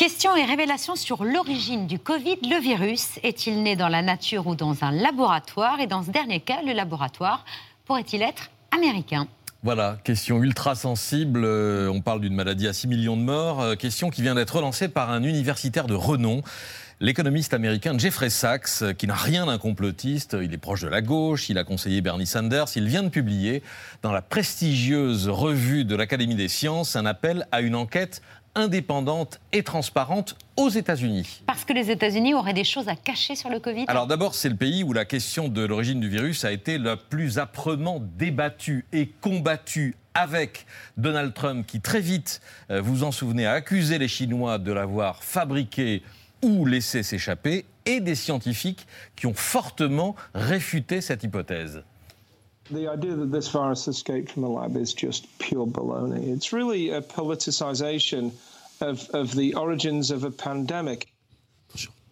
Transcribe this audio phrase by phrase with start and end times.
[0.00, 2.38] Question et révélation sur l'origine du Covid.
[2.48, 5.78] Le virus est-il né dans la nature ou dans un laboratoire?
[5.78, 7.44] Et dans ce dernier cas, le laboratoire
[7.84, 9.28] pourrait-il être américain?
[9.62, 11.42] Voilà, question ultra sensible.
[11.44, 13.60] Euh, on parle d'une maladie à 6 millions de morts.
[13.60, 16.40] Euh, question qui vient d'être relancée par un universitaire de renom.
[17.02, 21.48] L'économiste américain Jeffrey Sachs, qui n'a rien d'un complotiste, il est proche de la gauche,
[21.48, 23.62] il a conseillé Bernie Sanders, il vient de publier
[24.02, 28.20] dans la prestigieuse revue de l'Académie des sciences un appel à une enquête
[28.54, 31.40] indépendante et transparente aux États-Unis.
[31.46, 34.50] Parce que les États-Unis auraient des choses à cacher sur le Covid Alors d'abord, c'est
[34.50, 38.84] le pays où la question de l'origine du virus a été la plus âprement débattue
[38.92, 40.66] et combattue avec
[40.98, 45.24] Donald Trump qui très vite, euh, vous en souvenez, a accusé les Chinois de l'avoir
[45.24, 46.02] fabriqué
[46.42, 48.86] ou laissé s'échapper, et des scientifiques
[49.16, 51.82] qui ont fortement réfuté cette hypothèse.
[52.70, 56.28] The idea that this virus escaped from a lab is just pure baloney.
[56.28, 58.30] It's really a politicization
[58.80, 61.12] of, of the origins of a pandemic.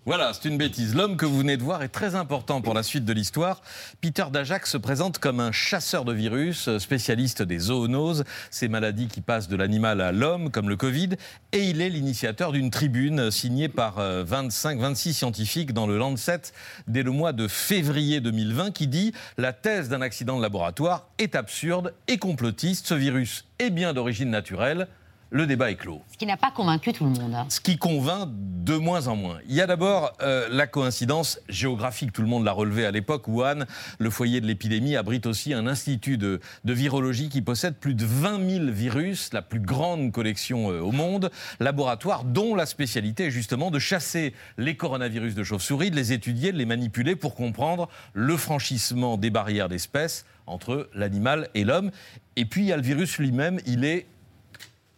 [0.08, 0.94] Voilà, c'est une bêtise.
[0.94, 3.60] L'homme que vous venez de voir est très important pour la suite de l'histoire.
[4.00, 9.20] Peter Dajak se présente comme un chasseur de virus, spécialiste des zoonoses, ces maladies qui
[9.20, 11.10] passent de l'animal à l'homme, comme le Covid,
[11.52, 16.40] et il est l'initiateur d'une tribune signée par 25, euh, 26 scientifiques dans le Lancet
[16.86, 21.36] dès le mois de février 2020 qui dit la thèse d'un accident de laboratoire est
[21.36, 22.86] absurde et complotiste.
[22.86, 24.88] Ce virus est bien d'origine naturelle
[25.30, 26.02] le débat est clos.
[26.12, 27.34] Ce qui n'a pas convaincu tout le monde.
[27.34, 27.46] Hein.
[27.48, 29.38] Ce qui convainc de moins en moins.
[29.46, 33.28] Il y a d'abord euh, la coïncidence géographique, tout le monde l'a relevé à l'époque.
[33.28, 33.64] Wuhan,
[33.98, 38.50] le foyer de l'épidémie, abrite aussi un institut de, virologie qui possède plus de 20
[38.50, 43.70] 000 virus, la plus grande collection euh, au monde, laboratoire dont la spécialité est justement
[43.70, 48.36] de chasser les coronavirus de chauve-souris, de les étudier, de les manipuler pour comprendre le
[48.36, 51.90] franchissement des barrières d'espèces entre l'animal et l'homme.
[52.36, 54.06] Et puis il y a le virus lui-même, il est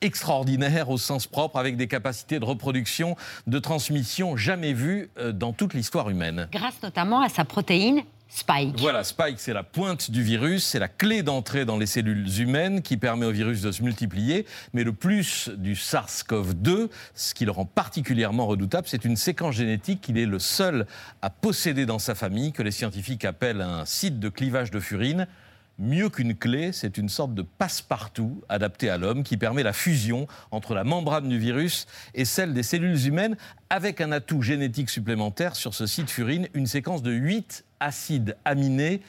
[0.00, 5.52] extraordinaire au sens propre, avec des capacités de reproduction, de transmission jamais vues euh, dans
[5.52, 6.48] toute l'histoire humaine.
[6.52, 8.02] Grâce notamment à sa protéine
[8.32, 8.78] Spike.
[8.78, 12.80] Voilà, Spike, c'est la pointe du virus, c'est la clé d'entrée dans les cellules humaines
[12.80, 14.46] qui permet au virus de se multiplier.
[14.72, 20.00] Mais le plus du SARS-CoV-2, ce qui le rend particulièrement redoutable, c'est une séquence génétique
[20.00, 20.86] qu'il est le seul
[21.22, 25.26] à posséder dans sa famille, que les scientifiques appellent un site de clivage de furine
[25.80, 30.28] mieux qu'une clé, c'est une sorte de passe-partout adapté à l'homme qui permet la fusion
[30.50, 33.36] entre la membrane du virus et celle des cellules humaines
[33.70, 35.56] avec un atout génétique supplémentaire.
[35.56, 39.00] Sur ce site furine, une séquence de 8 acides aminés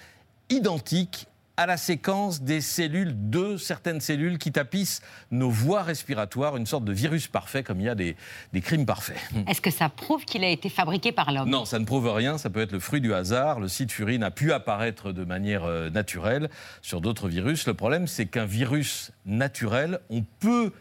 [0.49, 1.27] identiques
[1.61, 6.85] à la séquence des cellules, de certaines cellules qui tapissent nos voies respiratoires, une sorte
[6.85, 8.15] de virus parfait, comme il y a des,
[8.61, 9.19] crimes parfaits.
[9.47, 11.49] Est-ce que ça prouve qu'il a été fabriqué par l'homme?
[11.49, 13.59] Non, ça ne prouve rien, ça peut être le fruit du hasard.
[13.59, 16.49] Le site furine a pu apparaître de manière euh, naturelle
[16.81, 17.67] sur d'autres virus.
[17.67, 20.71] Le problème, c'est qu'un virus naturel, on peut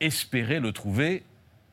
[0.00, 1.22] espérer le trouver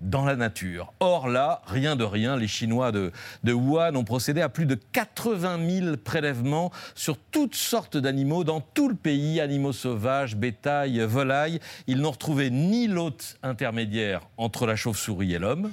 [0.01, 0.93] dans la nature.
[0.99, 3.11] Or là, rien de rien, les Chinois de,
[3.45, 8.89] Wuhan ont procédé à plus de 80 000 prélèvements sur toutes sortes d'animaux dans tout
[8.89, 11.59] le pays, animaux sauvages, bétail, volailles.
[11.87, 15.71] Ils n'ont retrouvé ni l'hôte intermédiaire entre la chauve-souris et l'homme,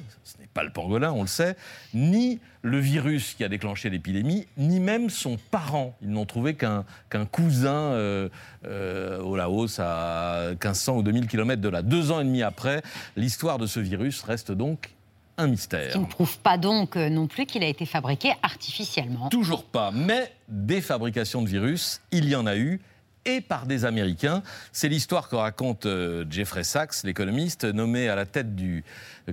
[0.54, 1.56] pas le pangolin, on le sait,
[1.92, 5.94] ni le virus qui a déclenché l'épidémie, ni même son parent.
[6.00, 6.84] Ils n'ont trouvé qu'un
[7.30, 8.28] cousin euh,
[8.64, 11.82] euh, au Laos à 1500 ou 2000 km de là.
[11.82, 12.82] Deux ans et demi après,
[13.16, 14.94] l'histoire de ce virus reste donc
[15.36, 15.88] un mystère.
[15.88, 19.28] Ce qui ne prouve pas donc euh, non plus qu'il a été fabriqué artificiellement.
[19.28, 22.80] Toujours pas, mais des fabrications de virus, il y en a eu
[23.24, 24.42] et par des Américains.
[24.72, 28.84] C'est l'histoire que raconte euh, Jeffrey Sachs, l'économiste, nommé à la tête du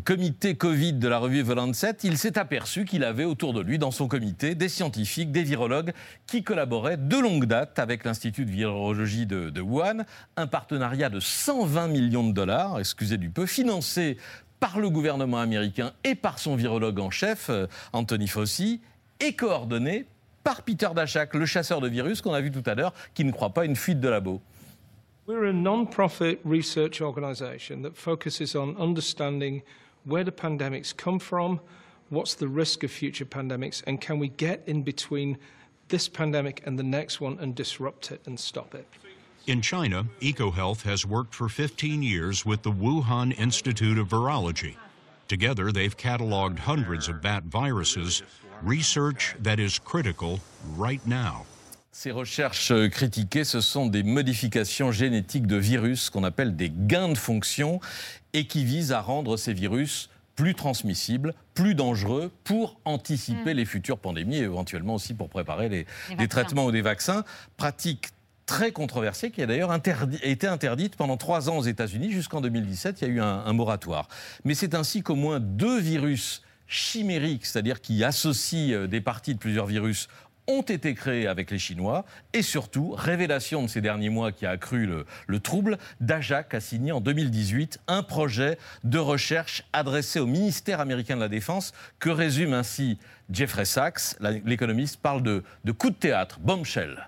[0.05, 1.97] comité Covid de la revue The Lancet.
[2.03, 5.93] Il s'est aperçu qu'il avait autour de lui, dans son comité, des scientifiques, des virologues
[6.27, 10.05] qui collaboraient de longue date avec l'Institut de virologie de, Wuhan.
[10.37, 14.17] Un partenariat de 120 millions de dollars, excusez du peu, financé
[14.59, 18.79] par le gouvernement américain et par son virologue en chef, euh, Anthony Fauci,
[19.19, 20.05] et coordonné
[20.43, 23.31] par Peter Daszak, le chasseur de virus qu'on a vu tout à l'heure, qui ne
[23.31, 24.41] croit pas une fuite de labo.
[25.27, 29.61] We're a non-profit research organization that focuses on understanding
[30.05, 31.59] where the pandemics come from,
[32.09, 35.37] what's the risk of future pandemics, and can we get in between
[35.91, 38.87] this pandemic and the next one and disrupt it and stop it.
[39.47, 44.75] In China, EcoHealth has worked for 15 years with the Wuhan Institute of Virology.
[45.27, 48.23] Together, they've cataloged hundreds of bat viruses
[48.63, 50.39] Research that is critical
[50.77, 51.45] right now.
[51.91, 57.17] Ces recherches critiquées, ce sont des modifications génétiques de virus qu'on appelle des gains de
[57.17, 57.79] fonction
[58.33, 63.57] et qui visent à rendre ces virus plus transmissibles, plus dangereux pour anticiper mm.
[63.57, 65.87] les futures pandémies et éventuellement aussi pour préparer les,
[66.19, 67.25] des traitements ou des vaccins.
[67.57, 68.09] Pratique
[68.45, 69.75] très controversée qui a d'ailleurs
[70.21, 72.11] été interdite pendant trois ans aux États-Unis.
[72.11, 74.07] Jusqu'en 2017, il y a eu un, un moratoire.
[74.45, 79.39] Mais c'est ainsi qu'au moins deux virus chimériques, c'est-à-dire qui associent euh, des parties de
[79.39, 80.07] plusieurs virus,
[80.47, 82.05] ont été créés avec les Chinois.
[82.33, 84.87] Et surtout, révélation de ces derniers mois qui a accru
[85.27, 91.15] le, trouble, Dajac a signé en 2018 un projet de recherche adressé au ministère américain
[91.15, 92.97] de la Défense que résume ainsi
[93.29, 94.15] Jeffrey Sachs?
[94.45, 97.07] L'économiste parle de, de coup de théâtre, bombshell.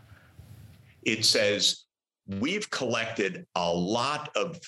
[1.05, 1.85] It says,
[2.27, 4.59] we've collected a lot of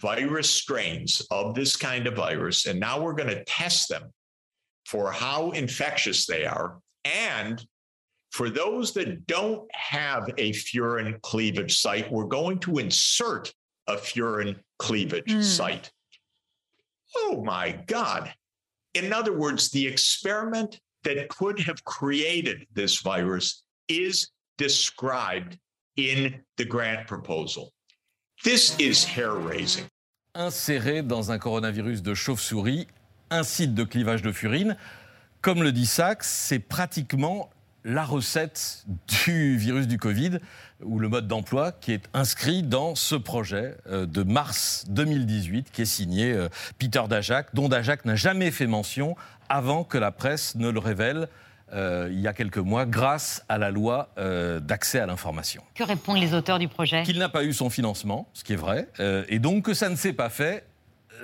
[0.00, 4.12] virus strains of this kind of virus, and now we're going to test them
[4.86, 6.78] for how infectious they are.
[7.04, 7.64] And
[8.30, 13.52] for those that don't have a furin cleavage site, we're going to insert
[13.86, 15.42] a furin cleavage mm.
[15.42, 15.90] site.
[17.16, 18.32] Oh my God.
[18.94, 25.58] In other words, the experiment that could have created this virus is described
[25.96, 27.72] in the grant proposal.
[28.42, 29.84] This is hair raising.
[30.34, 32.86] Inséré dans un coronavirus de chauve-souris,
[33.28, 34.78] un site de clivage de furine,
[35.42, 37.50] comme le dit Sachs, c'est pratiquement
[37.84, 38.86] la recette
[39.26, 40.38] du virus du Covid
[40.82, 45.82] ou le mode d'emploi qui est inscrit dans ce projet euh, de mars 2018 qui
[45.82, 46.48] est signé euh,
[46.78, 49.16] Peter Dajak, dont Dajak n'a jamais fait mention
[49.50, 51.28] avant que la presse ne le révèle
[51.72, 55.62] euh, il y a quelques mois grâce à la loi euh, d'accès à l'information.
[55.74, 57.02] Que répondent les auteurs du projet?
[57.04, 59.88] Qu'il n'a pas eu son financement, ce qui est vrai, euh, et donc que ça
[59.88, 60.66] ne s'est pas fait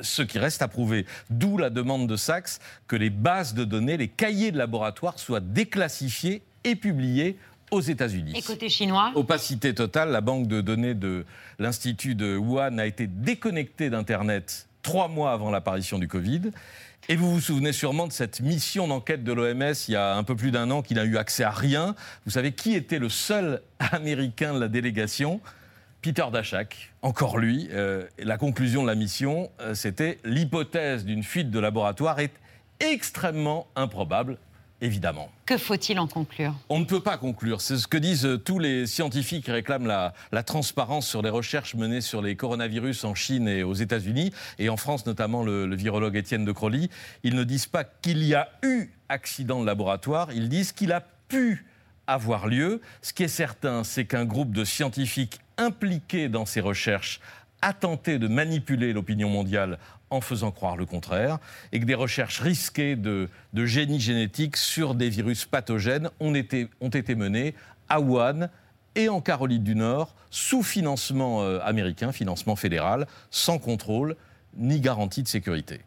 [0.03, 1.07] ce qui reste à prouver.
[1.31, 5.41] D'où la demande de Sachs que les bases de données, les cahiers de laboratoire soient
[5.41, 7.39] déclassifiés et publiés
[7.71, 8.33] aux États-Unis.
[8.37, 9.13] Et côté chinois?
[9.15, 11.25] Opacité totale, la banque de données de
[11.59, 16.53] l'Institut de Wuhan a été déconnectée d'Internet trois mois avant l'apparition du Covid.
[17.08, 20.25] Et vous vous souvenez sûrement de cette mission d'enquête de l'OMS il y a un
[20.25, 21.94] peu plus d'un an qui n'a eu accès à rien.
[22.25, 25.41] Vous savez qui était le seul Américain de la délégation?
[26.03, 27.69] Peter Dachak, encore lui.
[27.70, 32.35] Euh, la conclusion de la mission, euh, c'était l'hypothèse d'une fuite de laboratoire est
[32.81, 34.37] extrêmement improbable
[34.81, 35.31] évidemment.
[35.46, 36.55] Que faut-il en conclure?
[36.69, 37.61] On ne peut pas conclure.
[37.61, 41.75] C'est ce que disent euh, tous les scientifiques qui réclament la, transparence sur les recherches
[41.75, 46.17] menées sur les coronavirus en Chine et aux États-Unis, et en France notamment le, virologue
[46.17, 46.90] Étienne de Crolly.
[47.23, 51.02] Ils ne disent pas qu'il y a eu accident de laboratoire, ils disent qu'il a
[51.28, 51.64] pu
[52.06, 52.81] avoir lieu.
[53.02, 57.20] Ce qui est certain, c'est qu'un groupe de scientifiques impliqués dans ces recherches
[57.62, 59.78] a tenté de manipuler l'opinion mondiale
[60.11, 61.38] en faisant croire le contraire,
[61.73, 66.88] et que des recherches risquées de, génie génétique sur des virus pathogènes ont été, ont
[66.88, 67.55] été menées
[67.88, 68.49] à Wuhan
[68.94, 74.17] et en Caroline du Nord, sous financement euh, américain, financement fédéral, sans contrôle
[74.56, 75.81] ni garantie de sécurité.